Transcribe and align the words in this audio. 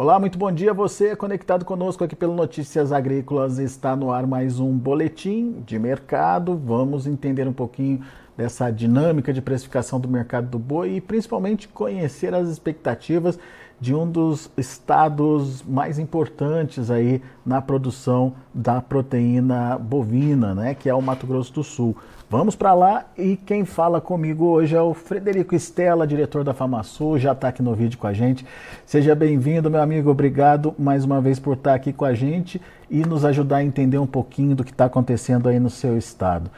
Olá, 0.00 0.18
muito 0.18 0.38
bom 0.38 0.50
dia. 0.50 0.72
Você 0.72 1.14
conectado 1.14 1.62
conosco 1.62 2.02
aqui 2.02 2.16
pelo 2.16 2.34
Notícias 2.34 2.90
Agrícolas. 2.90 3.58
Está 3.58 3.94
no 3.94 4.10
ar 4.10 4.26
mais 4.26 4.58
um 4.58 4.72
boletim 4.72 5.62
de 5.66 5.78
mercado. 5.78 6.56
Vamos 6.56 7.06
entender 7.06 7.46
um 7.46 7.52
pouquinho 7.52 8.00
dessa 8.34 8.70
dinâmica 8.70 9.30
de 9.30 9.42
precificação 9.42 10.00
do 10.00 10.08
mercado 10.08 10.48
do 10.48 10.58
boi 10.58 10.92
e 10.92 11.00
principalmente 11.02 11.68
conhecer 11.68 12.34
as 12.34 12.48
expectativas 12.48 13.38
de 13.78 13.94
um 13.94 14.10
dos 14.10 14.50
estados 14.56 15.62
mais 15.64 15.98
importantes 15.98 16.90
aí 16.90 17.20
na 17.44 17.60
produção 17.60 18.32
da 18.54 18.80
proteína 18.80 19.76
bovina, 19.76 20.54
né, 20.54 20.74
que 20.74 20.88
é 20.88 20.94
o 20.94 21.02
Mato 21.02 21.26
Grosso 21.26 21.52
do 21.52 21.62
Sul. 21.62 21.94
Vamos 22.30 22.54
para 22.54 22.72
lá 22.74 23.06
e 23.18 23.36
quem 23.36 23.64
fala 23.64 24.00
comigo 24.00 24.44
hoje 24.44 24.76
é 24.76 24.80
o 24.80 24.94
Frederico 24.94 25.52
Estela, 25.52 26.06
diretor 26.06 26.44
da 26.44 26.54
FamaSul, 26.54 27.18
já 27.18 27.32
está 27.32 27.48
aqui 27.48 27.60
no 27.60 27.74
vídeo 27.74 27.98
com 27.98 28.06
a 28.06 28.12
gente. 28.12 28.46
Seja 28.86 29.16
bem-vindo, 29.16 29.68
meu 29.68 29.82
amigo, 29.82 30.08
obrigado 30.08 30.72
mais 30.78 31.04
uma 31.04 31.20
vez 31.20 31.40
por 31.40 31.54
estar 31.54 31.74
aqui 31.74 31.92
com 31.92 32.04
a 32.04 32.14
gente 32.14 32.62
e 32.88 33.04
nos 33.04 33.24
ajudar 33.24 33.56
a 33.56 33.64
entender 33.64 33.98
um 33.98 34.06
pouquinho 34.06 34.54
do 34.54 34.62
que 34.62 34.70
está 34.70 34.84
acontecendo 34.84 35.48
aí 35.48 35.58
no 35.58 35.68
seu 35.68 35.98
estado. 35.98 36.48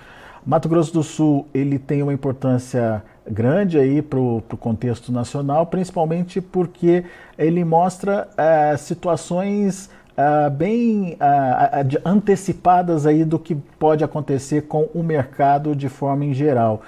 Mato 0.45 0.69
Grosso 0.69 0.93
do 0.93 1.03
Sul 1.03 1.47
ele 1.55 1.79
tem 1.79 2.03
uma 2.03 2.13
importância 2.13 3.03
grande 3.27 3.79
aí 3.79 4.03
para 4.03 4.19
o 4.19 4.43
contexto 4.61 5.11
nacional, 5.11 5.65
principalmente 5.65 6.39
porque 6.43 7.03
ele 7.39 7.65
mostra 7.65 8.29
é, 8.37 8.77
situações 8.77 9.89
uh, 10.17 10.51
bem 10.51 11.15
uh, 11.15 12.01
antecipadas 12.05 13.07
aí 13.07 13.25
do 13.25 13.39
que 13.39 13.55
pode 13.55 14.05
acontecer 14.05 14.63
com 14.63 14.89
o 14.95 15.03
mercado 15.03 15.75
de 15.75 15.89
forma 15.89 16.25
em 16.25 16.35
geral. 16.35 16.83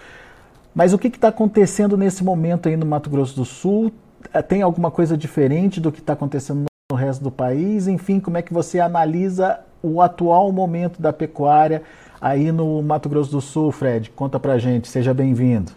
Mas 0.75 0.93
o 0.93 0.99
que 0.99 1.09
está 1.09 1.29
acontecendo 1.29 1.97
nesse 1.97 2.25
momento 2.25 2.69
aí 2.69 2.77
no 2.77 2.87
Mato 2.87 3.09
Grosso 3.09 3.37
do 3.37 3.45
Sul? 3.45 3.93
Uh, 4.35 4.43
tem 4.43 4.63
alguma 4.63 4.91
coisa 4.91 5.17
diferente 5.17 5.81
do 5.81 5.93
que 5.93 6.01
está 6.01 6.13
acontecendo 6.13 6.65
no 6.91 6.97
resto 6.97 7.23
do 7.23 7.31
país? 7.31 7.87
Enfim, 7.87 8.21
como 8.21 8.37
é 8.37 8.43
que 8.43 8.53
você 8.53 8.81
analisa 8.81 9.61
o 9.83 10.01
atual 10.01 10.51
momento 10.51 11.01
da 11.01 11.13
pecuária 11.13 11.83
aí 12.21 12.51
no 12.51 12.83
Mato 12.83 13.09
Grosso 13.09 13.31
do 13.31 13.41
Sul, 13.41 13.71
Fred? 13.71 14.11
Conta 14.11 14.39
pra 14.41 14.59
gente, 14.59 14.89
seja 14.89 15.13
bem-vindo. 15.13 15.73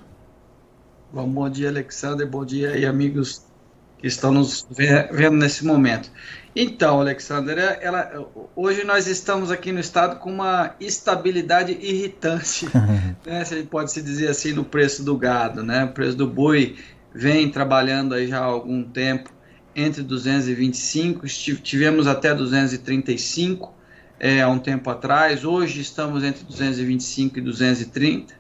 Bom, 1.11 1.28
bom 1.28 1.50
dia, 1.50 1.70
Alexander, 1.70 2.28
bom 2.28 2.44
dia 2.44 2.72
aí, 2.72 2.86
amigos 2.86 3.48
que 4.00 4.08
estão 4.08 4.31
nos 4.31 4.67
vendo 4.70 5.38
nesse 5.38 5.66
momento. 5.66 6.12
Então, 6.56 7.00
Alexander, 7.00 7.58
é, 7.58 7.80
ela, 7.81 8.28
hoje 8.56 8.84
nós 8.84 9.06
estamos 9.08 9.52
aqui 9.52 9.72
no 9.72 9.80
estado 9.80 10.17
com 10.20 10.31
uma 10.31 10.76
estabilidade 10.80 11.78
irritante, 11.80 12.67
né, 13.26 13.45
se 13.45 13.64
pode 13.64 13.92
se 13.92 14.02
dizer 14.02 14.30
assim, 14.30 14.54
no 14.54 14.66
preço 14.66 15.04
do 15.04 15.16
gado. 15.16 15.64
Né? 15.64 15.84
O 15.84 15.89
preço 15.89 16.17
do 16.17 16.28
boi 16.28 16.76
vem 17.14 17.50
trabalhando 17.50 18.16
aí 18.16 18.28
já 18.28 18.39
há 18.39 18.45
algum 18.45 18.84
tempo 18.84 19.31
entre 19.76 20.02
225, 20.02 21.28
tivemos 21.61 22.08
até 22.08 22.34
235 22.34 23.72
é, 24.20 24.42
há 24.42 24.50
um 24.50 24.58
tempo 24.58 24.89
atrás, 24.89 25.45
hoje 25.45 25.82
estamos 25.82 26.23
entre 26.23 26.44
225 26.44 27.38
e 27.38 27.42
230 27.42 28.34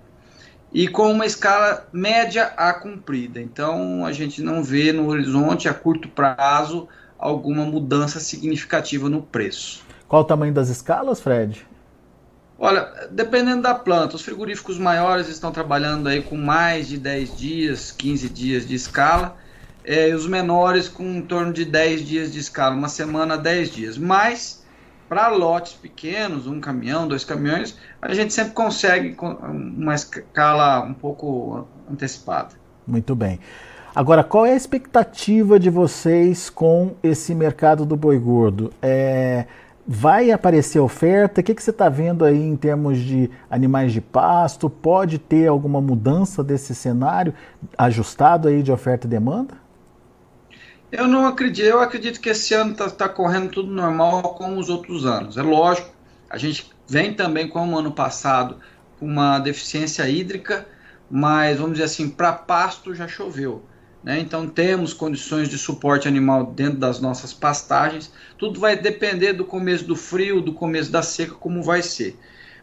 e 0.77 0.87
com 0.87 1.11
uma 1.11 1.25
escala 1.25 1.87
média 1.91 2.53
a 2.55 2.71
cumprida. 2.71 3.41
Então 3.41 4.05
a 4.05 4.11
gente 4.11 4.43
não 4.43 4.63
vê 4.63 4.93
no 4.93 5.07
horizonte 5.07 5.67
a 5.67 5.73
curto 5.73 6.07
prazo 6.07 6.87
alguma 7.17 7.65
mudança 7.65 8.19
significativa 8.19 9.09
no 9.09 9.23
preço. 9.23 9.83
Qual 10.07 10.21
o 10.21 10.25
tamanho 10.25 10.53
das 10.53 10.69
escalas, 10.69 11.19
Fred? 11.19 11.65
Olha, 12.59 13.07
dependendo 13.09 13.63
da 13.63 13.73
planta, 13.73 14.17
os 14.17 14.21
frigoríficos 14.21 14.77
maiores 14.77 15.27
estão 15.27 15.51
trabalhando 15.51 16.09
aí 16.09 16.21
com 16.21 16.37
mais 16.37 16.87
de 16.87 16.99
10 16.99 17.35
dias, 17.35 17.91
15 17.91 18.29
dias 18.29 18.67
de 18.67 18.75
escala, 18.75 19.35
é, 19.83 20.09
e 20.09 20.13
os 20.13 20.27
menores 20.27 20.87
com 20.87 21.03
em 21.03 21.23
torno 21.23 21.51
de 21.51 21.65
10 21.65 22.05
dias 22.05 22.31
de 22.31 22.37
escala, 22.37 22.75
uma 22.75 22.89
semana, 22.89 23.35
10 23.35 23.71
dias. 23.71 23.97
Mas 23.97 24.63
para 25.07 25.29
lotes 25.29 25.73
pequenos, 25.73 26.47
um 26.47 26.59
caminhão, 26.59 27.07
dois 27.07 27.23
caminhões, 27.23 27.77
a 28.01 28.13
gente 28.13 28.33
sempre 28.33 28.53
consegue 28.53 29.15
uma 29.19 29.95
escala 29.95 30.81
um 30.83 30.93
pouco 30.93 31.67
antecipada. 31.89 32.49
Muito 32.85 33.15
bem. 33.15 33.39
Agora, 33.95 34.23
qual 34.23 34.45
é 34.45 34.51
a 34.51 34.55
expectativa 34.55 35.59
de 35.59 35.69
vocês 35.69 36.49
com 36.49 36.91
esse 37.01 37.33
mercado 37.33 37.85
do 37.85 37.95
boi 37.95 38.19
gordo? 38.19 38.71
É, 38.81 39.45
vai 39.87 40.29
aparecer 40.29 40.79
oferta? 40.79 41.41
O 41.41 41.43
que, 41.43 41.55
que 41.55 41.63
você 41.63 41.71
está 41.71 41.89
vendo 41.89 42.23
aí 42.23 42.39
em 42.39 42.55
termos 42.55 42.99
de 42.99 43.29
animais 43.49 43.91
de 43.91 44.01
pasto? 44.01 44.69
Pode 44.69 45.17
ter 45.17 45.47
alguma 45.47 45.81
mudança 45.81 46.43
desse 46.43 46.75
cenário 46.75 47.33
ajustado 47.77 48.47
aí 48.47 48.61
de 48.61 48.71
oferta 48.71 49.07
e 49.07 49.09
demanda? 49.09 49.55
Eu 50.89 51.05
não 51.05 51.27
acredito, 51.27 51.65
eu 51.65 51.81
acredito 51.81 52.21
que 52.21 52.29
esse 52.29 52.53
ano 52.53 52.71
está 52.71 52.89
tá 52.89 53.09
correndo 53.09 53.49
tudo 53.51 53.69
normal 53.69 54.35
como 54.35 54.57
os 54.57 54.69
outros 54.69 55.05
anos. 55.05 55.37
É 55.37 55.41
lógico, 55.41 55.89
a 56.29 56.37
gente 56.37 56.71
vem 56.87 57.13
também 57.13 57.47
como 57.47 57.77
ano 57.77 57.91
passado 57.91 58.57
com 58.97 59.05
uma 59.05 59.37
deficiência 59.37 60.07
hídrica, 60.09 60.65
mas 61.11 61.57
vamos 61.57 61.73
dizer 61.73 61.85
assim, 61.85 62.09
para 62.09 62.31
pasto 62.31 62.95
já 62.95 63.05
choveu. 63.05 63.63
Né? 64.01 64.19
Então 64.19 64.47
temos 64.47 64.93
condições 64.93 65.49
de 65.49 65.57
suporte 65.57 66.07
animal 66.07 66.45
dentro 66.45 66.79
das 66.79 67.01
nossas 67.01 67.33
pastagens. 67.33 68.09
Tudo 68.37 68.57
vai 68.57 68.77
depender 68.77 69.33
do 69.33 69.43
começo 69.43 69.83
do 69.83 69.95
frio, 69.95 70.39
do 70.39 70.53
começo 70.53 70.89
da 70.89 71.01
seca, 71.01 71.33
como 71.33 71.61
vai 71.61 71.81
ser. 71.81 72.17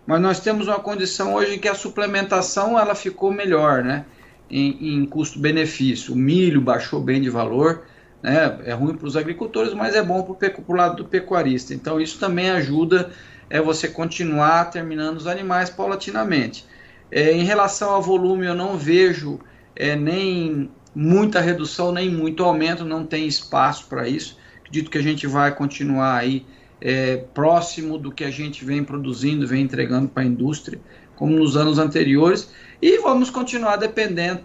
Mas 0.06 0.20
nós 0.22 0.40
temos 0.40 0.66
uma 0.66 0.80
condição 0.80 1.34
hoje 1.34 1.56
em 1.56 1.58
que 1.58 1.68
a 1.68 1.74
suplementação 1.74 2.78
ela 2.78 2.94
ficou 2.94 3.30
melhor, 3.30 3.84
né? 3.84 4.06
Em, 4.50 4.94
em 4.94 5.06
custo-benefício. 5.06 6.14
O 6.14 6.16
milho 6.16 6.60
baixou 6.60 7.00
bem 7.00 7.20
de 7.20 7.28
valor 7.28 7.84
né? 8.24 8.58
É 8.64 8.72
ruim 8.72 8.96
para 8.96 9.06
os 9.06 9.18
agricultores, 9.18 9.74
mas 9.74 9.94
é 9.94 10.02
bom 10.02 10.22
para 10.22 10.50
o 10.66 10.72
lado 10.72 10.96
do 10.96 11.04
pecuarista. 11.04 11.74
Então 11.74 12.00
isso 12.00 12.18
também 12.18 12.50
ajuda 12.50 13.10
é 13.50 13.60
você 13.60 13.86
continuar 13.86 14.70
terminando 14.70 15.18
os 15.18 15.26
animais 15.26 15.68
paulatinamente. 15.68 16.64
É, 17.10 17.32
em 17.32 17.44
relação 17.44 17.90
ao 17.90 18.00
volume, 18.00 18.46
eu 18.46 18.54
não 18.54 18.78
vejo 18.78 19.38
é, 19.76 19.94
nem 19.94 20.70
muita 20.94 21.38
redução, 21.38 21.92
nem 21.92 22.08
muito 22.10 22.42
aumento, 22.42 22.82
não 22.82 23.04
tem 23.04 23.26
espaço 23.26 23.88
para 23.90 24.08
isso. 24.08 24.38
Acredito 24.60 24.90
que 24.90 24.96
a 24.96 25.02
gente 25.02 25.26
vai 25.26 25.54
continuar 25.54 26.16
aí 26.16 26.46
é, 26.80 27.18
próximo 27.34 27.98
do 27.98 28.10
que 28.10 28.24
a 28.24 28.30
gente 28.30 28.64
vem 28.64 28.82
produzindo, 28.82 29.46
vem 29.46 29.62
entregando 29.62 30.08
para 30.08 30.22
a 30.22 30.26
indústria, 30.26 30.80
como 31.14 31.36
nos 31.36 31.58
anos 31.58 31.78
anteriores, 31.78 32.50
e 32.80 32.98
vamos 33.00 33.28
continuar 33.28 33.76
dependendo, 33.76 34.44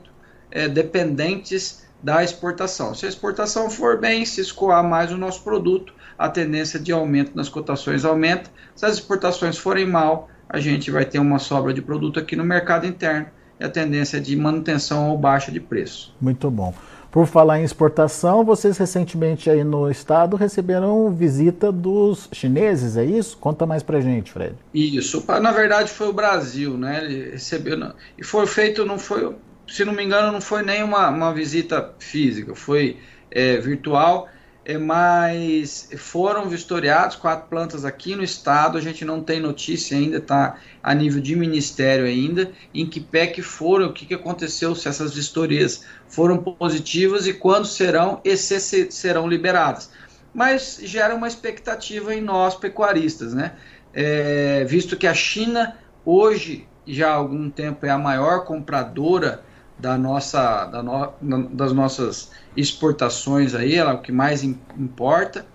é, 0.52 0.68
dependentes 0.68 1.88
da 2.02 2.24
exportação. 2.24 2.94
Se 2.96 3.06
a 3.06 3.10
exportação 3.10 3.70
for 3.70 4.00
bem, 4.00 4.26
se 4.26 4.42
escoar 4.42 4.84
mais 4.84 5.12
o 5.12 5.18
nosso 5.18 5.44
produto, 5.44 5.94
a 6.18 6.30
tendência 6.30 6.80
de 6.80 6.92
aumento 6.92 7.32
nas 7.36 7.50
cotações 7.50 8.04
aumenta. 8.06 8.50
Se 8.76 8.86
as 8.86 8.96
exportações 8.96 9.58
forem 9.58 9.86
mal, 9.86 10.30
a 10.48 10.60
gente 10.60 10.90
vai 10.92 11.06
ter 11.06 11.20
uma 11.20 11.40
sobra 11.40 11.74
de 11.74 11.82
produto 11.82 12.20
aqui 12.20 12.36
no 12.36 12.44
mercado 12.44 12.86
interno 12.86 13.28
e 13.60 13.64
a 13.64 13.70
tendência 13.70 14.18
é 14.18 14.20
de 14.20 14.36
manutenção 14.36 15.10
ou 15.10 15.18
baixa 15.18 15.52
de 15.52 15.60
preço. 15.60 16.16
Muito 16.20 16.50
bom. 16.50 16.74
Por 17.12 17.26
falar 17.26 17.60
em 17.60 17.64
exportação, 17.64 18.46
vocês 18.46 18.78
recentemente 18.78 19.50
aí 19.50 19.64
no 19.64 19.90
estado 19.90 20.38
receberam 20.38 21.12
visita 21.12 21.72
dos 21.72 22.30
chineses, 22.32 22.98
é 22.98 23.04
isso? 23.04 23.36
Conta 23.38 23.66
mais 23.66 23.82
pra 23.82 24.00
gente, 24.00 24.32
Fred. 24.32 24.54
Isso, 24.72 25.26
na 25.42 25.52
verdade 25.52 25.90
foi 25.90 26.08
o 26.08 26.14
Brasil, 26.14 26.78
né? 26.78 27.04
Ele 27.04 27.32
recebeu 27.32 27.94
e 28.16 28.24
foi 28.24 28.46
feito, 28.46 28.86
não 28.86 29.00
foi 29.00 29.36
se 29.70 29.86
não 29.86 29.94
me 29.94 30.04
engano, 30.04 30.32
não 30.32 30.42
foi 30.42 30.64
nem 30.64 30.84
uma, 30.84 31.10
uma 31.10 31.34
visita 31.34 31.94
física, 32.00 32.56
foi 32.56 32.98
é, 33.32 33.58
virtual, 33.58 34.28
é, 34.66 34.78
mas 34.78 35.90
foram 35.98 36.50
vistoriados 36.50 37.16
quatro 37.16 37.48
plantas 37.50 37.86
aqui 37.86 38.16
no 38.16 38.24
estado, 38.24 38.78
a 38.78 38.82
gente 38.82 39.06
não 39.06 39.22
tem 39.22 39.40
notícia 39.40 39.98
ainda, 39.98 40.18
está 40.18 40.58
a 40.82 40.94
nível 40.94 41.22
de 41.22 41.36
ministério 41.36 42.06
ainda, 42.06 42.52
em 42.74 42.86
que 42.86 43.00
pé 43.00 43.28
que 43.28 43.42
foram, 43.42 43.88
o 43.88 43.94
que, 43.94 44.06
que 44.06 44.14
aconteceu, 44.14 44.76
se 44.76 44.88
essas 44.88 45.14
vistorias 45.14 45.86
foram 46.08 46.38
positivas 46.38 47.28
e 47.28 47.34
quando 47.34 47.66
serão 47.66 48.22
e 48.24 48.36
se 48.36 48.92
serão 48.92 49.28
liberadas. 49.28 49.92
Mas 50.34 50.80
gera 50.84 51.16
uma 51.16 51.28
expectativa 51.28 52.14
em 52.14 52.22
nós 52.22 52.56
pecuaristas, 52.56 53.34
né? 53.34 53.54
É, 53.92 54.64
visto 54.66 54.96
que 54.96 55.08
a 55.08 55.14
China 55.14 55.76
hoje 56.06 56.68
já 56.86 57.10
há 57.10 57.16
algum 57.16 57.50
tempo 57.50 57.86
é 57.86 57.90
a 57.90 57.98
maior 57.98 58.46
compradora 58.46 59.44
da 59.80 59.98
nossa, 59.98 60.66
da 60.66 60.84
no, 60.84 61.50
das 61.50 61.72
nossas 61.72 62.32
exportações 62.56 63.56
aí, 63.56 63.76
ela 63.76 63.92
é 63.92 63.94
o 63.94 64.02
que 64.02 64.12
mais 64.12 64.44
importa. 64.44 65.46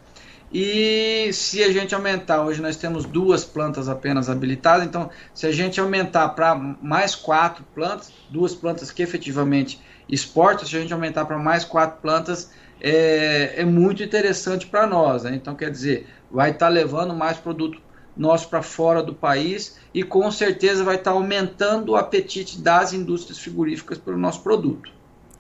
E 0.53 1.31
se 1.33 1.63
a 1.65 1.73
gente 1.73 1.95
aumentar, 1.95 2.43
hoje 2.43 2.63
nós 2.63 2.77
temos 2.77 3.05
duas 3.05 3.45
plantas 3.45 3.89
apenas 3.89 4.31
habilitadas, 4.31 4.87
então 4.87 5.11
se 5.35 5.47
a 5.47 5.53
gente 5.53 5.81
aumentar 5.81 6.29
para 6.31 6.55
mais 6.55 7.15
quatro 7.15 7.65
plantas, 7.75 8.13
duas 8.31 8.55
plantas 8.55 8.91
que 8.91 9.03
efetivamente 9.03 9.81
exportam, 10.09 10.67
se 10.67 10.77
a 10.77 10.81
gente 10.81 10.93
aumentar 10.93 11.25
para 11.25 11.39
mais 11.39 11.65
quatro 11.65 12.01
plantas, 12.01 12.51
é, 12.81 13.55
é 13.57 13.65
muito 13.65 14.03
interessante 14.03 14.67
para 14.67 14.87
nós. 14.87 15.25
Né? 15.25 15.35
Então, 15.35 15.55
quer 15.55 15.71
dizer, 15.71 16.07
vai 16.31 16.51
estar 16.51 16.67
tá 16.67 16.73
levando 16.73 17.15
mais 17.15 17.37
produto 17.39 17.81
nosso 18.17 18.49
para 18.49 18.63
fora 18.63 19.03
do 19.03 19.15
país 19.15 19.77
e 19.93 20.03
com 20.03 20.31
certeza 20.31 20.85
vai 20.85 20.97
estar 20.97 21.13
tá 21.13 21.17
aumentando 21.17 21.93
o 21.93 21.97
apetite 21.97 22.61
das 22.61 22.93
indústrias 22.93 23.39
frigoríficas 23.39 23.99
pelo 23.99 24.17
nosso 24.17 24.43
produto. 24.43 24.91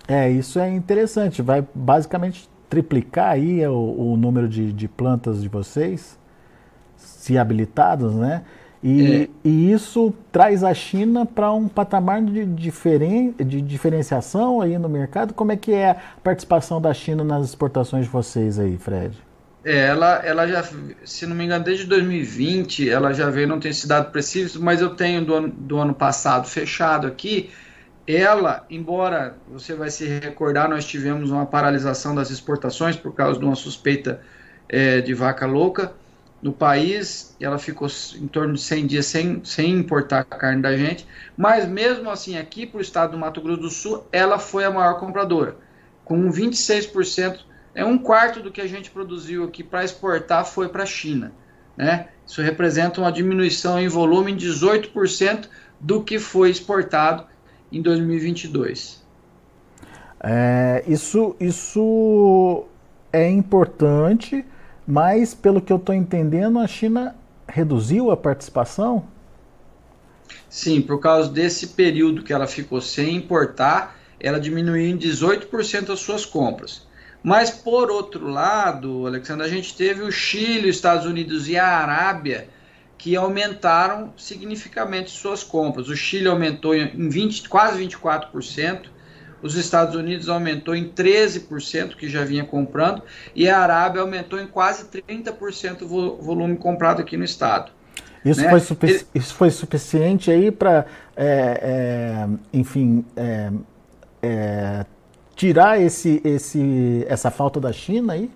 É, 0.06 0.30
isso 0.30 0.58
é 0.58 0.70
interessante. 0.70 1.40
Vai 1.40 1.66
basicamente 1.74 2.48
triplicar 2.68 3.32
aí 3.32 3.66
o, 3.66 4.12
o 4.12 4.16
número 4.16 4.48
de, 4.48 4.72
de 4.72 4.88
plantas 4.88 5.42
de 5.42 5.48
vocês, 5.48 6.18
se 6.96 7.38
habilitadas, 7.38 8.14
né? 8.14 8.42
E, 8.82 9.14
é. 9.14 9.28
e, 9.42 9.72
isso 9.72 10.12
traz 10.30 10.62
a 10.62 10.74
China 10.74 11.24
para 11.24 11.50
um 11.50 11.68
patamar 11.68 12.22
de, 12.22 12.44
diferen, 12.44 13.32
de 13.32 13.62
diferenciação 13.62 14.60
aí 14.60 14.76
no 14.76 14.90
mercado. 14.90 15.32
Como 15.32 15.50
é 15.52 15.56
que 15.56 15.72
é 15.72 15.92
a 15.92 15.96
participação 16.22 16.82
da 16.82 16.92
China 16.92 17.24
nas 17.24 17.46
exportações 17.46 18.04
de 18.04 18.10
vocês 18.10 18.58
aí, 18.58 18.76
Fred? 18.76 19.16
É, 19.64 19.86
ela, 19.86 20.16
ela 20.24 20.46
já, 20.46 20.62
se 21.04 21.26
não 21.26 21.34
me 21.34 21.44
engano, 21.44 21.64
desde 21.64 21.86
2020, 21.86 22.88
ela 22.90 23.12
já 23.14 23.30
veio, 23.30 23.48
não 23.48 23.58
tem 23.58 23.70
esse 23.70 23.88
dado 23.88 24.12
preciso, 24.12 24.62
mas 24.62 24.80
eu 24.80 24.94
tenho 24.94 25.24
do 25.24 25.34
ano, 25.34 25.48
do 25.48 25.78
ano 25.78 25.94
passado 25.94 26.46
fechado 26.46 27.06
aqui. 27.06 27.50
Ela, 28.06 28.66
embora 28.68 29.36
você 29.48 29.74
vai 29.74 29.90
se 29.90 30.06
recordar, 30.06 30.68
nós 30.68 30.84
tivemos 30.84 31.30
uma 31.30 31.46
paralisação 31.46 32.14
das 32.14 32.30
exportações 32.30 32.96
por 32.96 33.14
causa 33.14 33.38
de 33.38 33.44
uma 33.44 33.54
suspeita 33.54 34.20
é, 34.68 35.00
de 35.00 35.14
vaca 35.14 35.46
louca 35.46 35.92
no 36.44 36.52
país, 36.52 37.34
ela 37.40 37.58
ficou 37.58 37.88
em 38.16 38.26
torno 38.26 38.52
de 38.52 38.60
100 38.60 38.86
dias 38.86 39.06
sem, 39.06 39.42
sem 39.42 39.70
importar 39.70 40.20
a 40.20 40.24
carne 40.24 40.60
da 40.60 40.76
gente, 40.76 41.06
mas 41.34 41.66
mesmo 41.66 42.10
assim, 42.10 42.36
aqui 42.36 42.66
para 42.66 42.76
o 42.76 42.80
estado 42.82 43.12
do 43.12 43.18
Mato 43.18 43.40
Grosso 43.40 43.62
do 43.62 43.70
Sul, 43.70 44.06
ela 44.12 44.38
foi 44.38 44.62
a 44.62 44.70
maior 44.70 45.00
compradora, 45.00 45.56
com 46.04 46.30
26%, 46.30 47.38
é 47.74 47.84
um 47.84 47.98
quarto 47.98 48.40
do 48.40 48.50
que 48.50 48.60
a 48.60 48.66
gente 48.66 48.90
produziu 48.90 49.44
aqui 49.44 49.62
para 49.62 49.84
exportar 49.84 50.44
foi 50.44 50.68
para 50.68 50.82
a 50.82 50.86
China. 50.86 51.32
Né? 51.76 52.08
Isso 52.26 52.40
representa 52.40 53.00
uma 53.00 53.10
diminuição 53.10 53.78
em 53.78 53.88
volume 53.88 54.32
de 54.32 54.48
18% 54.48 55.48
do 55.80 56.02
que 56.02 56.18
foi 56.18 56.50
exportado 56.50 57.26
em 57.72 57.82
2022. 57.82 59.02
É, 60.20 60.84
isso, 60.86 61.36
isso 61.40 62.64
é 63.12 63.28
importante 63.28 64.44
mas, 64.86 65.32
pelo 65.32 65.62
que 65.62 65.72
eu 65.72 65.78
estou 65.78 65.94
entendendo, 65.94 66.58
a 66.58 66.66
China 66.66 67.16
reduziu 67.48 68.10
a 68.10 68.16
participação? 68.16 69.04
Sim, 70.48 70.82
por 70.82 71.00
causa 71.00 71.30
desse 71.30 71.68
período 71.68 72.22
que 72.22 72.32
ela 72.32 72.46
ficou 72.46 72.80
sem 72.80 73.16
importar, 73.16 73.98
ela 74.20 74.38
diminuiu 74.38 74.86
em 74.86 74.96
18% 74.96 75.90
as 75.90 76.00
suas 76.00 76.26
compras. 76.26 76.86
Mas, 77.24 77.50
por 77.50 77.90
outro 77.90 78.28
lado, 78.28 79.06
Alexandre, 79.06 79.46
a 79.46 79.48
gente 79.48 79.74
teve 79.74 80.02
o 80.02 80.12
Chile, 80.12 80.68
os 80.68 80.76
Estados 80.76 81.06
Unidos 81.06 81.48
e 81.48 81.56
a 81.56 81.66
Arábia 81.66 82.48
que 82.98 83.16
aumentaram 83.16 84.12
significativamente 84.16 85.10
suas 85.10 85.42
compras. 85.42 85.88
O 85.88 85.96
Chile 85.96 86.28
aumentou 86.28 86.74
em 86.74 87.08
20, 87.08 87.48
quase 87.48 87.82
24%, 87.82 88.82
os 89.42 89.56
Estados 89.56 89.94
Unidos 89.94 90.28
aumentou 90.28 90.74
em 90.74 90.88
13%, 90.88 91.96
que 91.96 92.08
já 92.08 92.24
vinha 92.24 92.44
comprando, 92.44 93.02
e 93.34 93.48
a 93.48 93.58
Arábia 93.58 94.02
aumentou 94.02 94.38
em 94.38 94.46
quase 94.46 94.84
30% 94.84 95.82
o 95.82 96.16
volume 96.22 96.56
comprado 96.56 97.00
aqui 97.00 97.16
no 97.16 97.24
estado. 97.24 97.72
Isso, 98.24 98.40
né? 98.40 98.58
foi, 98.58 98.88
Ele... 98.88 99.06
isso 99.14 99.34
foi 99.34 99.50
suficiente 99.50 100.30
aí 100.30 100.50
para, 100.50 100.86
é, 101.14 101.60
é, 101.62 102.28
enfim, 102.54 103.04
é, 103.16 103.50
é, 104.22 104.86
tirar 105.34 105.80
esse, 105.80 106.20
esse, 106.24 107.04
essa 107.08 107.30
falta 107.30 107.60
da 107.60 107.72
China 107.72 108.12
aí? 108.12 108.30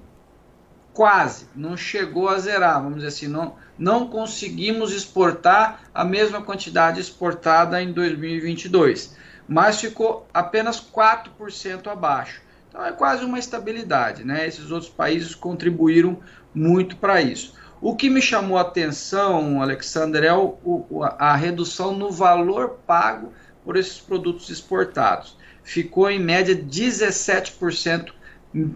Quase, 0.92 1.46
não 1.54 1.76
chegou 1.76 2.28
a 2.28 2.38
zerar, 2.38 2.82
vamos 2.82 2.96
dizer 2.96 3.08
assim, 3.08 3.28
não, 3.28 3.54
não 3.78 4.08
conseguimos 4.08 4.92
exportar 4.92 5.82
a 5.94 6.04
mesma 6.04 6.42
quantidade 6.42 7.00
exportada 7.00 7.80
em 7.80 7.92
2022 7.92 9.16
mas 9.48 9.80
ficou 9.80 10.28
apenas 10.32 10.78
4% 10.78 11.86
abaixo. 11.86 12.42
Então 12.68 12.84
é 12.84 12.92
quase 12.92 13.24
uma 13.24 13.38
estabilidade, 13.38 14.22
né? 14.22 14.46
Esses 14.46 14.70
outros 14.70 14.90
países 14.90 15.34
contribuíram 15.34 16.18
muito 16.54 16.96
para 16.96 17.22
isso. 17.22 17.54
O 17.80 17.96
que 17.96 18.10
me 18.10 18.20
chamou 18.20 18.58
a 18.58 18.62
atenção, 18.62 19.62
Alexander, 19.62 20.22
é 20.22 20.34
o, 20.34 20.58
o, 20.62 21.02
a 21.02 21.34
redução 21.34 21.96
no 21.96 22.10
valor 22.10 22.80
pago 22.86 23.32
por 23.64 23.76
esses 23.76 23.98
produtos 23.98 24.50
exportados. 24.50 25.37
Ficou 25.68 26.10
em 26.10 26.18
média 26.18 26.56
17% 26.56 28.12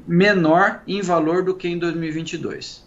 menor 0.07 0.83
em 0.87 1.01
valor 1.01 1.43
do 1.43 1.55
que 1.55 1.67
em 1.67 1.79
2022. 1.79 2.87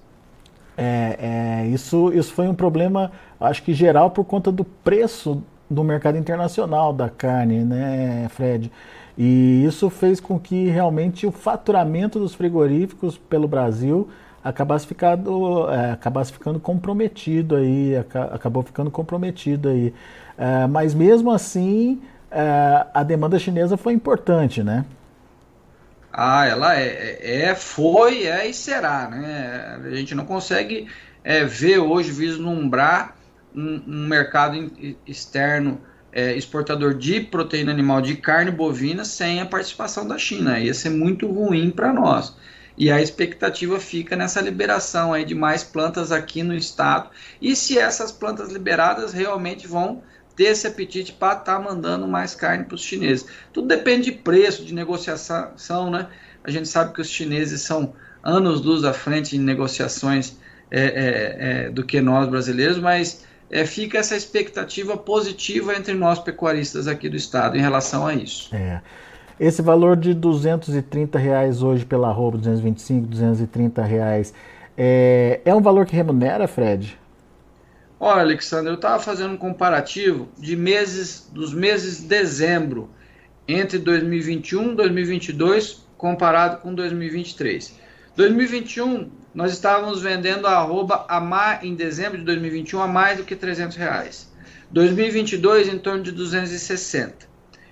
É, 0.77 1.63
é, 1.63 1.67
isso, 1.69 2.13
isso 2.13 2.31
foi 2.31 2.47
um 2.47 2.53
problema, 2.53 3.11
acho 3.39 3.63
que 3.63 3.73
geral, 3.73 4.11
por 4.11 4.23
conta 4.23 4.51
do 4.51 4.63
preço 4.63 5.41
do 5.67 5.83
mercado 5.83 6.19
internacional 6.19 6.93
da 6.93 7.09
carne, 7.09 7.63
né, 7.65 8.27
Fred? 8.29 8.71
E 9.17 9.65
isso 9.65 9.89
fez 9.89 10.19
com 10.19 10.37
que 10.39 10.67
realmente 10.67 11.25
o 11.25 11.31
faturamento 11.31 12.19
dos 12.19 12.35
frigoríficos 12.35 13.17
pelo 13.17 13.47
Brasil 13.47 14.07
acabasse 14.43 14.85
ficando, 14.85 15.67
é, 15.71 15.93
acabasse 15.93 16.31
ficando 16.31 16.59
comprometido 16.59 17.55
aí, 17.55 17.93
acabou 18.31 18.61
ficando 18.61 18.91
comprometido 18.91 19.69
aí. 19.69 19.91
É, 20.37 20.67
mas 20.67 20.93
mesmo 20.93 21.31
assim, 21.31 22.03
a 22.93 23.03
demanda 23.03 23.39
chinesa 23.39 23.77
foi 23.77 23.93
importante, 23.93 24.63
né? 24.63 24.85
Ah, 26.11 26.45
ela 26.45 26.79
é, 26.79 27.17
é, 27.21 27.41
é 27.49 27.55
foi, 27.55 28.25
é 28.25 28.47
e 28.47 28.53
será, 28.53 29.09
né? 29.09 29.79
A 29.83 29.95
gente 29.95 30.15
não 30.15 30.25
consegue 30.25 30.87
é, 31.23 31.43
ver 31.43 31.79
hoje, 31.79 32.11
vislumbrar 32.11 33.15
um, 33.53 33.81
um 33.85 34.07
mercado 34.07 34.71
externo 35.05 35.81
é, 36.13 36.33
exportador 36.33 36.93
de 36.93 37.19
proteína 37.19 37.71
animal 37.73 38.01
de 38.01 38.15
carne 38.15 38.49
bovina 38.49 39.03
sem 39.03 39.41
a 39.41 39.45
participação 39.45 40.07
da 40.07 40.17
China. 40.17 40.57
Ia 40.57 40.73
ser 40.73 40.89
muito 40.89 41.27
ruim 41.27 41.69
para 41.69 41.91
nós. 41.91 42.33
E 42.77 42.89
a 42.89 43.01
expectativa 43.01 43.79
fica 43.79 44.15
nessa 44.15 44.39
liberação 44.39 45.13
aí 45.13 45.25
de 45.25 45.35
mais 45.35 45.63
plantas 45.63 46.13
aqui 46.13 46.43
no 46.43 46.53
estado. 46.55 47.09
E 47.41 47.55
se 47.55 47.77
essas 47.77 48.13
plantas 48.13 48.51
liberadas 48.51 49.11
realmente 49.11 49.67
vão 49.67 50.01
ter 50.35 50.45
esse 50.45 50.67
apetite 50.67 51.13
para 51.13 51.39
estar 51.39 51.55
tá 51.55 51.59
mandando 51.59 52.07
mais 52.07 52.35
carne 52.35 52.65
para 52.65 52.75
os 52.75 52.81
chineses. 52.81 53.25
Tudo 53.53 53.67
depende 53.67 54.05
de 54.05 54.11
preço, 54.11 54.65
de 54.65 54.73
negociação, 54.73 55.89
né? 55.89 56.07
A 56.43 56.51
gente 56.51 56.67
sabe 56.67 56.93
que 56.93 57.01
os 57.01 57.07
chineses 57.07 57.61
são 57.61 57.93
anos 58.23 58.61
luz 58.61 58.83
à 58.83 58.93
frente 58.93 59.35
em 59.35 59.39
negociações 59.39 60.37
é, 60.69 60.81
é, 60.81 61.37
é, 61.65 61.69
do 61.69 61.83
que 61.83 62.01
nós 62.01 62.27
brasileiros, 62.27 62.79
mas 62.79 63.23
é, 63.49 63.65
fica 63.65 63.97
essa 63.97 64.15
expectativa 64.15 64.97
positiva 64.97 65.75
entre 65.75 65.93
nós 65.93 66.19
pecuaristas 66.19 66.87
aqui 66.87 67.07
do 67.07 67.15
estado 67.15 67.55
em 67.55 67.61
relação 67.61 68.05
a 68.05 68.13
isso. 68.13 68.53
É. 68.53 68.81
Esse 69.39 69.61
valor 69.61 69.97
de 69.97 70.13
230 70.13 71.19
reais 71.19 71.61
hoje 71.61 71.85
pela 71.85 72.09
arroba, 72.09 72.37
225, 72.37 73.07
230 73.07 73.83
reais, 73.83 74.33
é, 74.77 75.41
é 75.45 75.53
um 75.53 75.61
valor 75.61 75.85
que 75.85 75.95
remunera, 75.95 76.47
Fred? 76.47 76.97
Olha, 78.07 78.21
Alexandre, 78.21 78.69
eu 78.69 78.75
estava 78.75 79.01
fazendo 79.01 79.33
um 79.33 79.37
comparativo 79.37 80.29
de 80.37 80.55
meses, 80.55 81.27
dos 81.33 81.55
meses 81.55 82.01
de 82.01 82.03
dezembro, 82.07 82.87
entre 83.47 83.79
2021 83.79 84.73
e 84.73 84.75
2022, 84.75 85.87
comparado 85.97 86.57
com 86.57 86.71
2023. 86.71 87.79
2021 88.15 89.09
nós 89.33 89.53
estávamos 89.53 90.03
vendendo 90.03 90.45
a 90.45 90.51
arroba 90.51 91.03
a 91.09 91.19
mais, 91.19 91.63
em 91.63 91.73
dezembro 91.73 92.19
de 92.19 92.23
2021 92.25 92.79
a 92.79 92.87
mais 92.87 93.17
do 93.17 93.23
que 93.23 93.35
300 93.35 93.75
reais. 93.75 94.31
2022 94.69 95.67
em 95.67 95.79
torno 95.79 96.03
de 96.03 96.11
260 96.11 97.27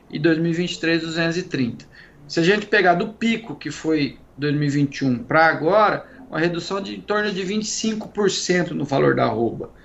e 0.10 0.18
2023 0.18 1.04
230. 1.04 1.86
Se 2.28 2.40
a 2.40 2.44
gente 2.44 2.66
pegar 2.66 2.96
do 2.96 3.10
pico 3.10 3.56
que 3.56 3.70
foi 3.70 4.18
2021 4.40 5.26
para 5.26 5.46
agora, 5.46 6.08
uma 6.28 6.40
redução 6.40 6.82
de 6.82 6.96
em 6.96 7.02
torno 7.02 7.32
de 7.32 7.44
25% 7.44 8.72
no 8.72 8.84
valor 8.84 9.16
da 9.16 9.26
arroba. 9.26 9.83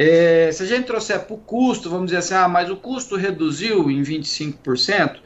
É, 0.00 0.52
se 0.52 0.62
a 0.62 0.66
gente 0.66 0.86
trouxer 0.86 1.26
para 1.26 1.34
o 1.34 1.38
custo, 1.38 1.90
vamos 1.90 2.06
dizer 2.06 2.18
assim, 2.18 2.34
ah, 2.34 2.46
mas 2.46 2.70
o 2.70 2.76
custo 2.76 3.16
reduziu 3.16 3.90
em 3.90 4.00
25%, 4.00 5.16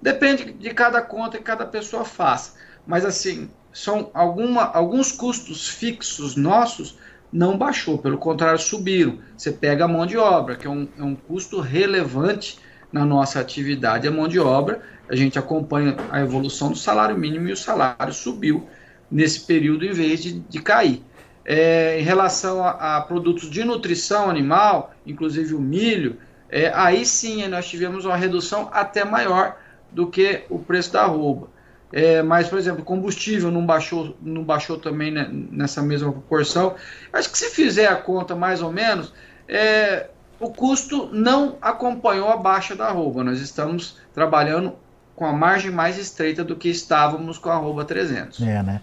depende 0.00 0.52
de 0.52 0.70
cada 0.70 1.02
conta 1.02 1.38
que 1.38 1.42
cada 1.42 1.66
pessoa 1.66 2.04
faça. 2.04 2.54
Mas 2.86 3.04
assim, 3.04 3.50
são 3.72 4.12
alguma, 4.14 4.62
alguns 4.62 5.10
custos 5.10 5.68
fixos 5.68 6.36
nossos 6.36 6.96
não 7.32 7.58
baixou, 7.58 7.98
pelo 7.98 8.16
contrário, 8.16 8.60
subiram. 8.60 9.18
Você 9.36 9.50
pega 9.50 9.86
a 9.86 9.88
mão 9.88 10.06
de 10.06 10.16
obra, 10.16 10.54
que 10.54 10.68
é 10.68 10.70
um, 10.70 10.86
é 10.96 11.02
um 11.02 11.16
custo 11.16 11.58
relevante 11.58 12.60
na 12.92 13.04
nossa 13.04 13.40
atividade. 13.40 14.06
A 14.06 14.12
mão 14.12 14.28
de 14.28 14.38
obra, 14.38 14.82
a 15.08 15.16
gente 15.16 15.36
acompanha 15.36 15.96
a 16.12 16.20
evolução 16.20 16.70
do 16.70 16.78
salário 16.78 17.18
mínimo 17.18 17.48
e 17.48 17.52
o 17.52 17.56
salário 17.56 18.12
subiu 18.12 18.68
nesse 19.10 19.40
período 19.40 19.84
em 19.84 19.92
vez 19.92 20.22
de, 20.22 20.38
de 20.38 20.62
cair. 20.62 21.02
É, 21.44 21.98
em 21.98 22.02
relação 22.02 22.64
a, 22.64 22.96
a, 22.96 23.00
produtos 23.00 23.50
de 23.50 23.64
nutrição 23.64 24.30
animal, 24.30 24.94
inclusive 25.06 25.54
o 25.54 25.60
milho, 25.60 26.18
é, 26.48 26.70
aí 26.74 27.04
sim 27.04 27.46
nós 27.48 27.68
tivemos 27.68 28.04
uma 28.04 28.16
redução 28.16 28.68
até 28.72 29.04
maior 29.04 29.56
do 29.90 30.06
que 30.06 30.44
o 30.48 30.58
preço 30.58 30.92
da 30.92 31.02
arroba. 31.02 31.48
É, 31.92 32.22
mas, 32.22 32.48
por 32.48 32.58
exemplo, 32.58 32.82
combustível 32.82 33.50
não 33.50 33.66
baixou, 33.66 34.16
não 34.22 34.42
baixou 34.42 34.78
também 34.78 35.10
né, 35.10 35.28
nessa 35.30 35.82
mesma 35.82 36.10
proporção. 36.10 36.74
Acho 37.12 37.30
que 37.30 37.36
se 37.36 37.50
fizer 37.50 37.86
a 37.86 37.96
conta 37.96 38.34
mais 38.34 38.62
ou 38.62 38.72
menos, 38.72 39.12
é, 39.46 40.08
o 40.40 40.50
custo 40.50 41.10
não 41.12 41.56
acompanhou 41.60 42.30
a 42.30 42.36
baixa 42.36 42.74
da 42.74 42.86
arroba. 42.86 43.22
Nós 43.22 43.40
estamos 43.40 43.98
trabalhando 44.14 44.74
com 45.14 45.26
a 45.26 45.32
margem 45.32 45.70
mais 45.70 45.98
estreita 45.98 46.42
do 46.42 46.56
que 46.56 46.70
estávamos 46.70 47.36
com 47.36 47.50
a 47.50 47.54
arroba 47.54 47.84
300. 47.84 48.40
É, 48.40 48.62
né? 48.62 48.80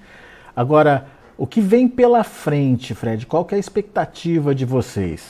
Agora, 0.56 1.08
o 1.39 1.48
que 1.48 1.62
vem 1.62 1.88
pela 1.88 2.22
frente, 2.22 2.93
Fred? 2.93 3.25
Qual 3.25 3.46
que 3.46 3.55
é 3.55 3.58
a 3.58 3.60
expectativa 3.60 4.53
de 4.53 4.65
vocês? 4.65 5.24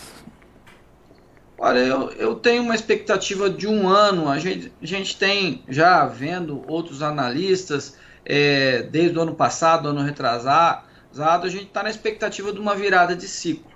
Olha, 1.56 1.78
eu, 1.78 2.10
eu 2.14 2.36
tenho 2.36 2.64
uma 2.64 2.74
expectativa 2.74 3.48
de 3.48 3.68
um 3.68 3.88
ano. 3.88 4.28
A 4.28 4.40
gente, 4.40 4.74
a 4.82 4.86
gente 4.88 5.16
tem 5.18 5.64
já 5.70 6.08
vendo 6.08 6.64
outros 6.68 7.04
analistas 7.04 7.96
é, 8.26 8.82
desde 8.82 9.20
o 9.20 9.22
ano 9.22 9.36
passado, 9.36 9.88
ano 9.88 10.02
retrasado, 10.02 10.82
a 11.16 11.50
gente 11.50 11.66
está 11.66 11.84
na 11.84 11.92
expectativa 11.92 12.52
de 12.52 12.60
uma 12.60 12.74
virada 12.74 13.16
de 13.16 13.28
ciclo. 13.28 13.72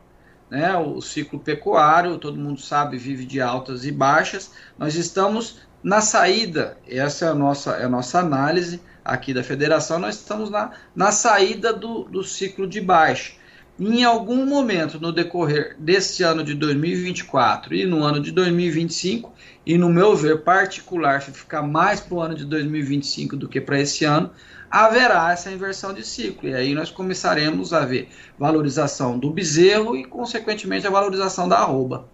Né? 0.49 0.75
O 0.75 1.01
ciclo 1.01 1.37
pecuário, 1.37 2.17
todo 2.17 2.39
mundo 2.39 2.59
sabe, 2.59 2.97
vive 2.97 3.25
de 3.25 3.41
altas 3.41 3.85
e 3.85 3.91
baixas. 3.91 4.51
Nós 4.75 4.95
estamos 4.95 5.59
na 5.83 6.01
saída, 6.01 6.77
essa 6.87 7.25
é 7.25 7.29
a 7.29 7.35
nossa, 7.35 7.71
é 7.73 7.85
a 7.85 7.89
nossa 7.89 8.17
análise 8.17 8.81
aqui 9.03 9.33
da 9.33 9.43
federação, 9.43 9.99
nós 9.99 10.15
estamos 10.15 10.49
na, 10.49 10.71
na 10.95 11.11
saída 11.11 11.73
do, 11.73 12.03
do 12.03 12.23
ciclo 12.23 12.67
de 12.67 12.79
baixa. 12.79 13.33
Em 13.79 14.03
algum 14.03 14.45
momento 14.45 14.99
no 14.99 15.11
decorrer 15.11 15.75
deste 15.79 16.21
ano 16.21 16.43
de 16.43 16.53
2024 16.53 17.73
e 17.73 17.85
no 17.85 18.03
ano 18.03 18.19
de 18.19 18.31
2025, 18.31 19.33
e 19.65 19.77
no 19.77 19.89
meu 19.89 20.15
ver 20.15 20.43
particular, 20.43 21.21
se 21.21 21.31
ficar 21.31 21.63
mais 21.63 21.99
para 21.99 22.13
o 22.13 22.21
ano 22.21 22.35
de 22.35 22.45
2025 22.45 23.35
do 23.35 23.49
que 23.49 23.59
para 23.59 23.79
esse 23.79 24.05
ano, 24.05 24.29
haverá 24.69 25.31
essa 25.31 25.51
inversão 25.51 25.93
de 25.93 26.05
ciclo. 26.05 26.49
E 26.49 26.53
aí 26.53 26.75
nós 26.75 26.91
começaremos 26.91 27.73
a 27.73 27.85
ver 27.85 28.09
valorização 28.37 29.17
do 29.17 29.31
bezerro 29.31 29.95
e, 29.95 30.03
consequentemente, 30.03 30.85
a 30.85 30.91
valorização 30.91 31.47
da 31.47 31.57
arroba. 31.57 32.07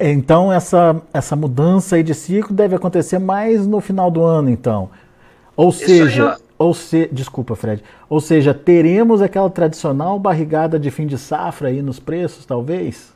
Então, 0.00 0.52
essa, 0.52 1.00
essa 1.12 1.36
mudança 1.36 1.96
aí 1.96 2.02
de 2.02 2.14
ciclo 2.14 2.54
deve 2.54 2.74
acontecer 2.74 3.18
mais 3.18 3.66
no 3.66 3.80
final 3.80 4.10
do 4.10 4.22
ano, 4.24 4.50
então. 4.50 4.90
Ou 5.56 5.70
Isso 5.70 5.86
seja, 5.86 6.36
ou 6.58 6.74
se, 6.74 7.08
desculpa, 7.12 7.54
Fred. 7.54 7.82
Ou 8.08 8.20
seja, 8.20 8.52
teremos 8.52 9.22
aquela 9.22 9.48
tradicional 9.48 10.18
barrigada 10.18 10.78
de 10.78 10.90
fim 10.90 11.06
de 11.06 11.16
safra 11.16 11.68
aí 11.68 11.82
nos 11.82 12.00
preços, 12.00 12.44
talvez? 12.44 13.14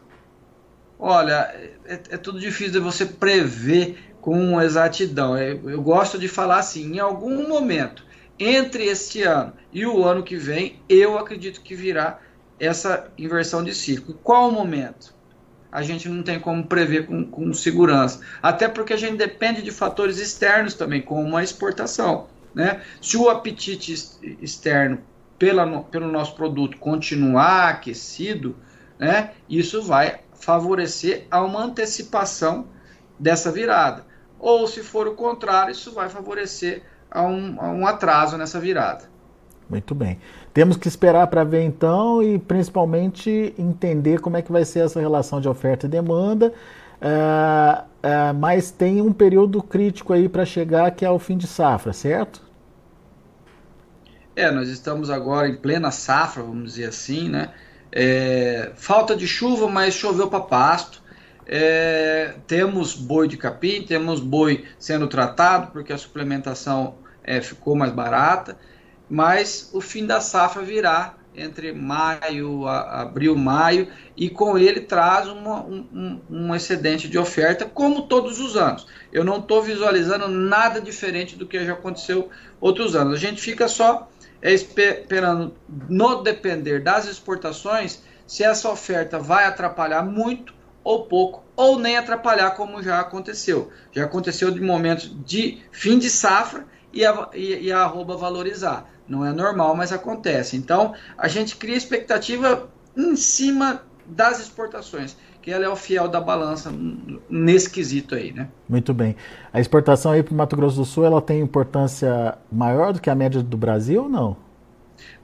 Olha, 0.98 1.52
é, 1.84 2.00
é 2.10 2.16
tudo 2.16 2.38
difícil 2.38 2.72
de 2.72 2.78
você 2.78 3.04
prever 3.04 3.96
com 4.20 4.60
exatidão. 4.60 5.36
Eu, 5.36 5.70
eu 5.70 5.82
gosto 5.82 6.18
de 6.18 6.28
falar 6.28 6.58
assim, 6.58 6.94
em 6.94 6.98
algum 7.00 7.48
momento 7.48 8.04
entre 8.38 8.84
este 8.84 9.22
ano 9.22 9.52
e 9.72 9.86
o 9.86 10.04
ano 10.04 10.22
que 10.22 10.36
vem, 10.36 10.80
eu 10.88 11.18
acredito 11.18 11.60
que 11.62 11.74
virá 11.74 12.18
essa 12.58 13.10
inversão 13.18 13.62
de 13.62 13.74
ciclo. 13.74 14.14
Qual 14.22 14.48
o 14.48 14.52
momento? 14.52 15.14
A 15.70 15.82
gente 15.82 16.08
não 16.08 16.22
tem 16.22 16.40
como 16.40 16.64
prever 16.64 17.06
com, 17.06 17.24
com 17.24 17.52
segurança. 17.52 18.20
Até 18.42 18.68
porque 18.68 18.92
a 18.92 18.96
gente 18.96 19.16
depende 19.16 19.62
de 19.62 19.70
fatores 19.70 20.18
externos 20.18 20.74
também, 20.74 21.00
como 21.00 21.36
a 21.36 21.42
exportação. 21.42 22.26
Né? 22.54 22.80
Se 23.00 23.16
o 23.16 23.28
apetite 23.28 23.92
externo 24.40 24.98
pela, 25.38 25.82
pelo 25.84 26.10
nosso 26.10 26.34
produto 26.34 26.76
continuar 26.78 27.68
aquecido, 27.68 28.56
né, 28.98 29.30
isso 29.48 29.82
vai 29.82 30.20
favorecer 30.34 31.26
a 31.30 31.42
uma 31.42 31.62
antecipação 31.62 32.66
dessa 33.18 33.52
virada 33.52 34.10
ou 34.40 34.66
se 34.66 34.82
for 34.82 35.06
o 35.06 35.14
contrário, 35.14 35.70
isso 35.70 35.92
vai 35.92 36.08
favorecer 36.08 36.82
a 37.10 37.22
um, 37.22 37.60
a 37.60 37.68
um 37.70 37.86
atraso 37.86 38.38
nessa 38.38 38.58
virada. 38.58 39.04
Muito 39.68 39.94
bem. 39.94 40.18
Temos 40.52 40.76
que 40.76 40.88
esperar 40.88 41.26
para 41.28 41.44
ver 41.44 41.62
então 41.62 42.22
e 42.22 42.38
principalmente 42.38 43.54
entender 43.56 44.20
como 44.20 44.36
é 44.36 44.42
que 44.42 44.50
vai 44.50 44.64
ser 44.64 44.80
essa 44.80 45.00
relação 45.00 45.40
de 45.40 45.48
oferta 45.48 45.86
e 45.86 45.88
demanda. 45.88 46.52
É, 47.00 47.82
é, 48.02 48.32
mas 48.32 48.70
tem 48.70 49.00
um 49.00 49.12
período 49.12 49.62
crítico 49.62 50.12
aí 50.12 50.28
para 50.28 50.44
chegar 50.44 50.90
que 50.90 51.04
é 51.04 51.10
o 51.10 51.18
fim 51.18 51.36
de 51.36 51.46
safra, 51.46 51.92
certo? 51.92 52.42
É, 54.34 54.50
nós 54.50 54.68
estamos 54.68 55.10
agora 55.10 55.48
em 55.48 55.56
plena 55.56 55.90
safra, 55.90 56.42
vamos 56.42 56.72
dizer 56.72 56.86
assim, 56.86 57.28
né? 57.28 57.50
É, 57.92 58.72
falta 58.76 59.16
de 59.16 59.26
chuva, 59.26 59.68
mas 59.68 59.94
choveu 59.94 60.28
para 60.28 60.40
pasto. 60.40 61.02
É, 61.46 62.34
temos 62.46 62.94
boi 62.94 63.26
de 63.26 63.36
capim, 63.36 63.82
temos 63.82 64.20
boi 64.20 64.64
sendo 64.78 65.08
tratado 65.08 65.72
porque 65.72 65.92
a 65.92 65.98
suplementação 65.98 66.94
é, 67.24 67.40
ficou 67.40 67.74
mais 67.74 67.92
barata, 67.92 68.56
mas 69.10 69.70
o 69.72 69.80
fim 69.80 70.06
da 70.06 70.20
safra 70.20 70.62
virá 70.62 71.16
entre 71.34 71.72
maio, 71.72 72.66
a, 72.66 73.02
abril, 73.02 73.36
maio, 73.36 73.88
e 74.16 74.28
com 74.28 74.58
ele 74.58 74.80
traz 74.80 75.28
uma, 75.28 75.60
um, 75.62 76.20
um, 76.28 76.54
excedente 76.54 77.08
de 77.08 77.18
oferta, 77.18 77.64
como 77.64 78.02
todos 78.02 78.40
os 78.40 78.56
anos. 78.56 78.86
Eu 79.12 79.24
não 79.24 79.38
estou 79.38 79.62
visualizando 79.62 80.28
nada 80.28 80.80
diferente 80.80 81.36
do 81.36 81.46
que 81.46 81.64
já 81.64 81.72
aconteceu 81.72 82.28
outros 82.60 82.94
anos. 82.94 83.14
A 83.14 83.18
gente 83.18 83.40
fica 83.40 83.68
só 83.68 84.08
é, 84.42 84.52
esperando, 84.52 85.54
no 85.88 86.22
depender 86.22 86.80
das 86.80 87.06
exportações, 87.06 88.02
se 88.26 88.44
essa 88.44 88.70
oferta 88.70 89.18
vai 89.18 89.44
atrapalhar 89.44 90.02
muito 90.02 90.54
ou 90.82 91.04
pouco, 91.06 91.44
ou 91.54 91.78
nem 91.78 91.96
atrapalhar, 91.96 92.50
como 92.52 92.82
já 92.82 93.00
aconteceu. 93.00 93.70
Já 93.92 94.04
aconteceu 94.04 94.50
de 94.50 94.60
momentos 94.60 95.14
de 95.24 95.62
fim 95.70 95.98
de 95.98 96.08
safra 96.08 96.66
e 96.92 97.04
a, 97.04 97.28
e, 97.34 97.66
e 97.66 97.72
a 97.72 97.80
arroba 97.80 98.16
valorizar. 98.16 98.90
Não 99.10 99.26
é 99.26 99.32
normal, 99.32 99.74
mas 99.74 99.92
acontece. 99.92 100.56
Então, 100.56 100.94
a 101.18 101.26
gente 101.26 101.56
cria 101.56 101.76
expectativa 101.76 102.70
em 102.96 103.16
cima 103.16 103.82
das 104.06 104.38
exportações, 104.38 105.16
que 105.42 105.50
ela 105.50 105.64
é 105.64 105.68
o 105.68 105.74
fiel 105.74 106.06
da 106.06 106.20
balança 106.20 106.72
nesse 107.28 107.68
quesito 107.68 108.14
aí, 108.14 108.32
né? 108.32 108.46
Muito 108.68 108.94
bem. 108.94 109.16
A 109.52 109.58
exportação 109.58 110.12
aí 110.12 110.22
para 110.22 110.32
o 110.32 110.36
Mato 110.36 110.54
Grosso 110.54 110.76
do 110.76 110.84
Sul, 110.84 111.04
ela 111.04 111.20
tem 111.20 111.40
importância 111.40 112.38
maior 112.52 112.92
do 112.92 113.00
que 113.00 113.10
a 113.10 113.14
média 113.16 113.42
do 113.42 113.56
Brasil 113.56 114.04
ou 114.04 114.08
não? 114.08 114.36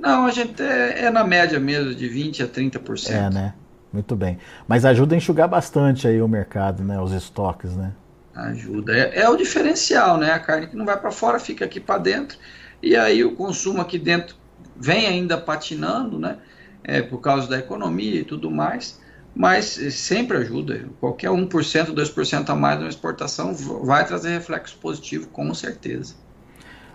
Não, 0.01 0.27
a 0.27 0.33
gente 0.33 0.61
é, 0.61 1.05
é 1.05 1.11
na 1.11 1.23
média 1.23 1.61
mesmo, 1.61 1.95
de 1.95 2.09
20% 2.09 2.45
a 2.45 2.49
30%. 2.49 3.11
É, 3.11 3.31
né? 3.31 3.55
Muito 3.93 4.17
bem. 4.17 4.37
Mas 4.67 4.85
ajuda 4.85 5.15
a 5.15 5.19
enxugar 5.19 5.47
bastante 5.47 6.09
aí 6.09 6.21
o 6.21 6.27
mercado, 6.27 6.83
né? 6.83 7.01
Os 7.01 7.13
estoques, 7.13 7.77
né? 7.77 7.93
Ajuda. 8.35 8.97
É, 8.97 9.21
é 9.21 9.29
o 9.29 9.37
diferencial, 9.37 10.19
né? 10.19 10.33
A 10.33 10.41
carne 10.41 10.67
que 10.67 10.77
não 10.77 10.85
vai 10.85 10.99
para 10.99 11.13
fora 11.13 11.39
fica 11.39 11.65
aqui 11.65 11.79
para 11.79 11.99
dentro. 11.99 12.37
E 12.83 12.97
aí 12.97 13.25
o 13.25 13.35
consumo 13.35 13.81
aqui 13.81 13.99
dentro 13.99 14.37
vem 14.77 15.07
ainda 15.07 15.39
patinando, 15.39 16.19
né? 16.19 16.39
É, 16.85 17.03
por 17.03 17.21
causa 17.21 17.49
da 17.49 17.59
economia 17.59 18.21
e 18.21 18.25
tudo 18.25 18.51
mais. 18.51 19.01
Mas 19.35 19.67
sempre 19.93 20.39
ajuda. 20.39 20.89
Qualquer 20.99 21.31
1%, 21.31 21.49
2% 21.93 22.49
a 22.49 22.55
mais 22.55 22.81
na 22.81 22.89
exportação 22.89 23.55
vai 23.55 24.07
trazer 24.07 24.31
reflexo 24.31 24.79
positivo, 24.79 25.29
com 25.29 25.53
certeza. 25.53 26.15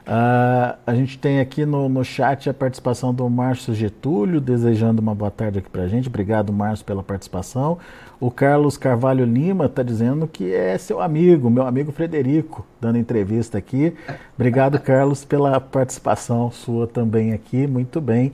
Uh, 0.01 0.77
a 0.85 0.95
gente 0.95 1.17
tem 1.17 1.39
aqui 1.39 1.65
no, 1.65 1.87
no 1.87 2.03
chat 2.03 2.49
a 2.49 2.53
participação 2.53 3.13
do 3.13 3.29
Márcio 3.29 3.73
Getúlio, 3.73 4.41
desejando 4.41 5.01
uma 5.01 5.13
boa 5.13 5.29
tarde 5.29 5.59
aqui 5.59 5.69
para 5.69 5.83
a 5.83 5.87
gente. 5.87 6.07
Obrigado, 6.09 6.51
Márcio, 6.51 6.85
pela 6.85 7.03
participação. 7.03 7.77
O 8.19 8.31
Carlos 8.31 8.77
Carvalho 8.77 9.25
Lima 9.25 9.65
está 9.65 9.83
dizendo 9.83 10.27
que 10.27 10.53
é 10.53 10.77
seu 10.77 11.01
amigo, 11.01 11.49
meu 11.49 11.65
amigo 11.65 11.91
Frederico, 11.91 12.65
dando 12.79 12.97
entrevista 12.97 13.57
aqui. 13.57 13.93
Obrigado, 14.35 14.77
Carlos, 14.81 15.23
pela 15.23 15.59
participação 15.59 16.49
sua 16.49 16.87
também 16.87 17.33
aqui. 17.33 17.67
Muito 17.67 18.01
bem. 18.01 18.31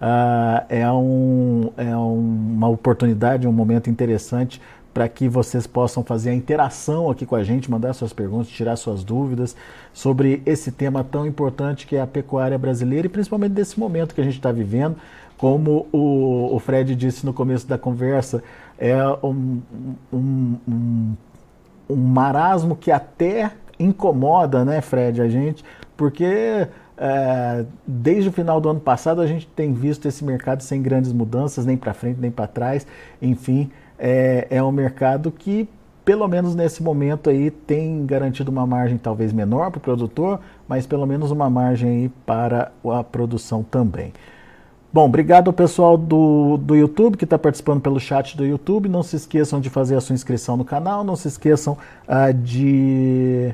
Uh, 0.00 0.66
é 0.68 0.90
um, 0.90 1.72
é 1.76 1.96
uma 1.96 2.68
oportunidade, 2.68 3.46
um 3.46 3.52
momento 3.52 3.88
interessante 3.88 4.60
para 4.94 5.08
que 5.08 5.28
vocês 5.28 5.66
possam 5.66 6.04
fazer 6.04 6.30
a 6.30 6.34
interação 6.34 7.10
aqui 7.10 7.26
com 7.26 7.34
a 7.34 7.42
gente, 7.42 7.68
mandar 7.68 7.92
suas 7.92 8.12
perguntas, 8.12 8.48
tirar 8.48 8.76
suas 8.76 9.02
dúvidas 9.02 9.56
sobre 9.92 10.40
esse 10.46 10.70
tema 10.70 11.02
tão 11.02 11.26
importante 11.26 11.84
que 11.84 11.96
é 11.96 12.00
a 12.00 12.06
pecuária 12.06 12.56
brasileira 12.56 13.08
e 13.08 13.10
principalmente 13.10 13.50
desse 13.50 13.78
momento 13.78 14.14
que 14.14 14.20
a 14.20 14.24
gente 14.24 14.36
está 14.36 14.52
vivendo. 14.52 14.96
Como 15.36 15.88
o, 15.92 16.54
o, 16.54 16.58
Fred 16.60 16.94
disse 16.94 17.26
no 17.26 17.32
começo 17.32 17.66
da 17.66 17.76
conversa, 17.76 18.42
é 18.78 18.96
um, 19.20 19.60
um, 20.12 20.56
um, 20.66 21.16
um 21.90 21.96
marasmo 21.96 22.76
que 22.76 22.92
até 22.92 23.50
incomoda, 23.78 24.64
né, 24.64 24.80
Fred, 24.80 25.20
a 25.20 25.28
gente, 25.28 25.64
porque 25.96 26.68
é, 26.96 27.64
desde 27.84 28.28
o 28.28 28.32
final 28.32 28.60
do 28.60 28.68
ano 28.68 28.78
passado 28.78 29.20
a 29.20 29.26
gente 29.26 29.48
tem 29.48 29.72
visto 29.72 30.06
esse 30.06 30.24
mercado 30.24 30.62
sem 30.62 30.80
grandes 30.80 31.12
mudanças, 31.12 31.66
nem 31.66 31.76
para 31.76 31.92
frente 31.92 32.20
nem 32.20 32.30
para 32.30 32.46
trás, 32.46 32.86
enfim 33.20 33.72
é, 33.98 34.46
é 34.50 34.62
um 34.62 34.72
mercado 34.72 35.30
que, 35.30 35.68
pelo 36.04 36.26
menos 36.28 36.54
nesse 36.54 36.82
momento 36.82 37.30
aí, 37.30 37.50
tem 37.50 38.04
garantido 38.06 38.50
uma 38.50 38.66
margem 38.66 38.98
talvez 38.98 39.32
menor 39.32 39.70
para 39.70 39.78
o 39.78 39.80
produtor, 39.80 40.40
mas 40.68 40.86
pelo 40.86 41.06
menos 41.06 41.30
uma 41.30 41.48
margem 41.48 41.90
aí 41.90 42.08
para 42.26 42.72
a 42.84 43.04
produção 43.04 43.62
também. 43.62 44.12
Bom, 44.94 45.06
obrigado 45.06 45.48
ao 45.48 45.52
pessoal 45.52 45.96
do, 45.96 46.56
do 46.56 46.76
YouTube 46.76 47.16
que 47.16 47.24
está 47.24 47.36
participando 47.36 47.80
pelo 47.80 47.98
chat 47.98 48.36
do 48.36 48.46
YouTube. 48.46 48.88
Não 48.88 49.02
se 49.02 49.16
esqueçam 49.16 49.60
de 49.60 49.68
fazer 49.68 49.96
a 49.96 50.00
sua 50.00 50.14
inscrição 50.14 50.56
no 50.56 50.64
canal. 50.64 51.02
Não 51.02 51.16
se 51.16 51.26
esqueçam 51.26 51.76
ah, 52.06 52.30
de. 52.30 53.52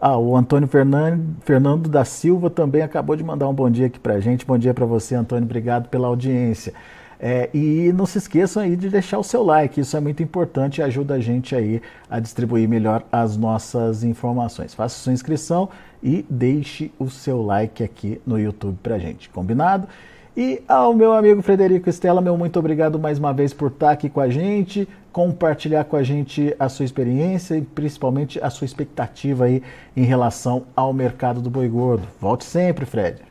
Ah, 0.00 0.16
o 0.16 0.36
Antônio 0.36 0.68
Fernando, 0.68 1.24
Fernando 1.40 1.88
da 1.88 2.04
Silva 2.04 2.48
também 2.48 2.82
acabou 2.82 3.16
de 3.16 3.24
mandar 3.24 3.48
um 3.48 3.52
bom 3.52 3.68
dia 3.68 3.86
aqui 3.86 3.98
para 3.98 4.14
a 4.14 4.20
gente. 4.20 4.46
Bom 4.46 4.56
dia 4.56 4.72
para 4.72 4.86
você, 4.86 5.16
Antônio. 5.16 5.44
Obrigado 5.44 5.88
pela 5.88 6.06
audiência. 6.06 6.72
É, 7.18 7.48
e 7.54 7.92
não 7.94 8.04
se 8.04 8.18
esqueçam 8.18 8.62
aí 8.62 8.76
de 8.76 8.88
deixar 8.88 9.18
o 9.18 9.24
seu 9.24 9.42
like, 9.42 9.80
isso 9.80 9.96
é 9.96 10.00
muito 10.00 10.22
importante 10.22 10.78
e 10.78 10.82
ajuda 10.82 11.14
a 11.14 11.20
gente 11.20 11.54
aí 11.54 11.80
a 12.10 12.20
distribuir 12.20 12.68
melhor 12.68 13.02
as 13.10 13.36
nossas 13.36 14.04
informações. 14.04 14.74
Faça 14.74 14.98
sua 14.98 15.12
inscrição 15.12 15.68
e 16.02 16.24
deixe 16.28 16.90
o 16.98 17.08
seu 17.08 17.42
like 17.42 17.82
aqui 17.82 18.20
no 18.26 18.38
YouTube 18.38 18.78
pra 18.82 18.98
gente, 18.98 19.28
combinado? 19.30 19.88
E 20.36 20.62
ao 20.68 20.92
meu 20.92 21.14
amigo 21.14 21.40
Frederico 21.40 21.88
Estela, 21.88 22.20
meu 22.20 22.36
muito 22.36 22.58
obrigado 22.58 22.98
mais 22.98 23.18
uma 23.18 23.32
vez 23.32 23.54
por 23.54 23.70
estar 23.70 23.92
aqui 23.92 24.10
com 24.10 24.20
a 24.20 24.28
gente, 24.28 24.86
compartilhar 25.10 25.84
com 25.84 25.96
a 25.96 26.02
gente 26.02 26.54
a 26.58 26.68
sua 26.68 26.84
experiência 26.84 27.56
e 27.56 27.62
principalmente 27.62 28.38
a 28.42 28.50
sua 28.50 28.66
expectativa 28.66 29.46
aí 29.46 29.62
em 29.96 30.04
relação 30.04 30.66
ao 30.76 30.92
mercado 30.92 31.40
do 31.40 31.48
boi 31.48 31.66
gordo. 31.68 32.06
Volte 32.20 32.44
sempre, 32.44 32.84
Fred. 32.84 33.22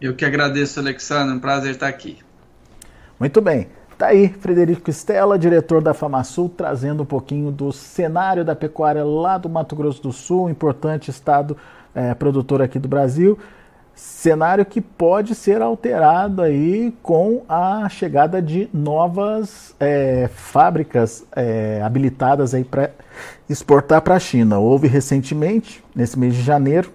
Eu 0.00 0.16
que 0.16 0.24
agradeço, 0.24 0.80
Alexandre, 0.80 1.36
um 1.36 1.38
prazer 1.38 1.70
estar 1.70 1.86
aqui. 1.86 2.18
Muito 3.22 3.40
bem. 3.40 3.68
Tá 3.96 4.08
aí, 4.08 4.28
Frederico 4.28 4.90
Estela, 4.90 5.38
diretor 5.38 5.80
da 5.80 5.94
FamaSul, 5.94 6.48
trazendo 6.48 7.04
um 7.04 7.06
pouquinho 7.06 7.52
do 7.52 7.70
cenário 7.70 8.44
da 8.44 8.56
pecuária 8.56 9.04
lá 9.04 9.38
do 9.38 9.48
Mato 9.48 9.76
Grosso 9.76 10.02
do 10.02 10.10
Sul, 10.10 10.50
importante 10.50 11.08
estado 11.08 11.56
é, 11.94 12.14
produtor 12.14 12.60
aqui 12.60 12.80
do 12.80 12.88
Brasil. 12.88 13.38
Cenário 13.94 14.66
que 14.66 14.80
pode 14.80 15.36
ser 15.36 15.62
alterado 15.62 16.42
aí 16.42 16.92
com 17.00 17.44
a 17.48 17.88
chegada 17.88 18.42
de 18.42 18.68
novas 18.74 19.72
é, 19.78 20.28
fábricas 20.34 21.24
é, 21.36 21.80
habilitadas 21.80 22.54
aí 22.54 22.64
para 22.64 22.90
exportar 23.48 24.02
para 24.02 24.16
a 24.16 24.18
China. 24.18 24.58
Houve 24.58 24.88
recentemente, 24.88 25.80
nesse 25.94 26.18
mês 26.18 26.34
de 26.34 26.42
janeiro, 26.42 26.90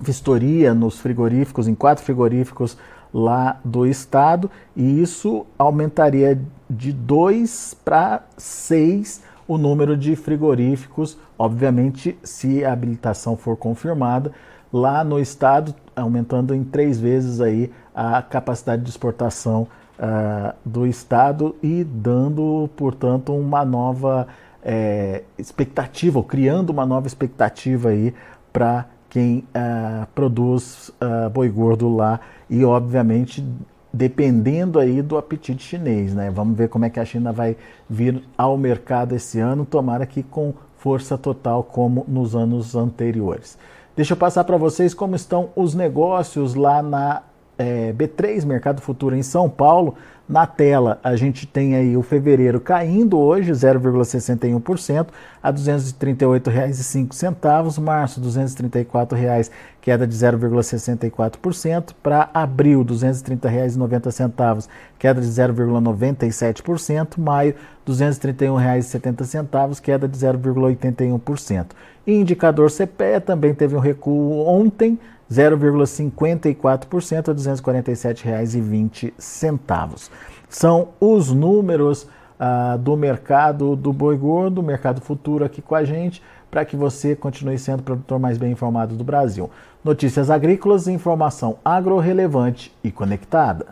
vistoria 0.00 0.72
nos 0.72 0.98
frigoríficos, 0.98 1.68
em 1.68 1.74
quatro 1.74 2.02
frigoríficos 2.02 2.78
lá 3.14 3.60
do 3.64 3.86
estado, 3.86 4.50
e 4.74 5.00
isso 5.00 5.46
aumentaria 5.56 6.36
de 6.68 6.92
2 6.92 7.76
para 7.84 8.24
6 8.36 9.22
o 9.46 9.56
número 9.56 9.96
de 9.96 10.16
frigoríficos, 10.16 11.16
obviamente, 11.38 12.18
se 12.24 12.64
a 12.64 12.72
habilitação 12.72 13.36
for 13.36 13.56
confirmada, 13.56 14.32
lá 14.72 15.04
no 15.04 15.20
estado, 15.20 15.72
aumentando 15.94 16.54
em 16.54 16.64
três 16.64 16.98
vezes 16.98 17.40
aí 17.40 17.70
a 17.94 18.20
capacidade 18.20 18.82
de 18.82 18.90
exportação 18.90 19.68
uh, 19.98 20.52
do 20.64 20.86
estado 20.86 21.54
e 21.62 21.84
dando, 21.84 22.68
portanto, 22.74 23.32
uma 23.32 23.64
nova 23.64 24.26
é, 24.64 25.22
expectativa, 25.38 26.18
ou 26.18 26.24
criando 26.24 26.70
uma 26.70 26.86
nova 26.86 27.06
expectativa 27.06 27.90
aí 27.90 28.14
para 28.52 28.86
quem 29.14 29.44
uh, 29.54 30.08
produz 30.12 30.88
uh, 30.88 31.30
boi 31.30 31.48
gordo 31.48 31.88
lá 31.88 32.18
e, 32.50 32.64
obviamente, 32.64 33.46
dependendo 33.92 34.76
aí 34.76 35.00
do 35.00 35.16
apetite 35.16 35.62
chinês, 35.62 36.12
né? 36.12 36.32
Vamos 36.32 36.58
ver 36.58 36.68
como 36.68 36.84
é 36.84 36.90
que 36.90 36.98
a 36.98 37.04
China 37.04 37.32
vai 37.32 37.56
vir 37.88 38.24
ao 38.36 38.58
mercado 38.58 39.14
esse 39.14 39.38
ano, 39.38 39.64
tomara 39.64 40.04
que 40.04 40.20
com 40.20 40.52
força 40.78 41.16
total 41.16 41.62
como 41.62 42.04
nos 42.08 42.34
anos 42.34 42.74
anteriores. 42.74 43.56
Deixa 43.94 44.14
eu 44.14 44.16
passar 44.16 44.42
para 44.42 44.56
vocês 44.56 44.92
como 44.92 45.14
estão 45.14 45.50
os 45.54 45.76
negócios 45.76 46.56
lá 46.56 46.82
na 46.82 47.22
é, 47.58 47.92
B3 47.92 48.44
Mercado 48.44 48.80
Futuro 48.80 49.14
em 49.14 49.22
São 49.22 49.48
Paulo. 49.48 49.94
Na 50.26 50.46
tela 50.46 50.98
a 51.04 51.14
gente 51.16 51.46
tem 51.46 51.76
aí 51.76 51.98
o 51.98 52.02
fevereiro 52.02 52.58
caindo 52.58 53.18
hoje 53.18 53.52
0,61% 53.52 55.08
a 55.42 55.50
R$ 55.50 55.54
238,05, 55.54 57.78
março 57.78 58.20
R$ 58.20 58.26
234,00, 58.26 59.50
queda 59.82 60.06
de 60.06 60.16
0,64%, 60.16 61.90
para 62.02 62.30
abril 62.32 62.80
R$ 62.80 62.86
230,90, 62.86 64.66
queda 64.98 65.20
de 65.20 65.26
0,97%, 65.26 67.18
maio 67.18 67.54
R$ 67.86 67.86
231,70, 67.86 69.78
queda 69.82 70.08
de 70.08 70.16
0,81%. 70.16 71.66
Indicador 72.06 72.70
CPE 72.70 73.20
também 73.24 73.54
teve 73.54 73.74
um 73.76 73.80
recuo 73.80 74.46
ontem, 74.46 74.98
0,54% 75.30 77.28
a 77.28 77.32
R$ 77.32 77.38
247,20. 77.38 80.10
São 80.48 80.88
os 81.00 81.32
números 81.32 82.06
ah, 82.38 82.76
do 82.76 82.96
mercado 82.96 83.74
do 83.76 83.92
boi 83.92 84.16
gordo, 84.16 84.62
mercado 84.62 85.00
futuro 85.00 85.44
aqui 85.44 85.60
com 85.62 85.74
a 85.74 85.84
gente, 85.84 86.22
para 86.50 86.64
que 86.64 86.76
você 86.76 87.16
continue 87.16 87.58
sendo 87.58 87.80
o 87.80 87.82
produtor 87.82 88.18
mais 88.18 88.38
bem 88.38 88.52
informado 88.52 88.94
do 88.94 89.04
Brasil. 89.04 89.50
Notícias 89.84 90.30
agrícolas, 90.30 90.88
informação 90.88 91.58
agro 91.64 91.98
relevante 91.98 92.72
e 92.82 92.90
conectada. 92.90 93.66